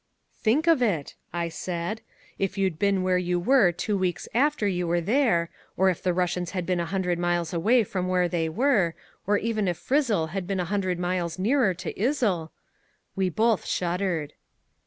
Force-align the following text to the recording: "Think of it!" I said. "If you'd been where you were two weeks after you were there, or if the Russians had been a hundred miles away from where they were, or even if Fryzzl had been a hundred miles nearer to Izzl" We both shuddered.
"Think 0.41 0.65
of 0.65 0.81
it!" 0.81 1.13
I 1.31 1.47
said. 1.47 2.01
"If 2.39 2.57
you'd 2.57 2.79
been 2.79 3.03
where 3.03 3.19
you 3.19 3.39
were 3.39 3.71
two 3.71 3.95
weeks 3.95 4.27
after 4.33 4.67
you 4.67 4.87
were 4.87 4.99
there, 4.99 5.51
or 5.77 5.91
if 5.91 6.01
the 6.01 6.11
Russians 6.11 6.49
had 6.57 6.65
been 6.65 6.79
a 6.79 6.87
hundred 6.87 7.19
miles 7.19 7.53
away 7.53 7.83
from 7.83 8.07
where 8.07 8.27
they 8.27 8.49
were, 8.49 8.95
or 9.27 9.37
even 9.37 9.67
if 9.67 9.77
Fryzzl 9.77 10.29
had 10.31 10.47
been 10.47 10.59
a 10.59 10.65
hundred 10.65 10.97
miles 10.97 11.37
nearer 11.37 11.75
to 11.75 11.93
Izzl" 11.93 12.49
We 13.15 13.29
both 13.29 13.67
shuddered. 13.67 14.33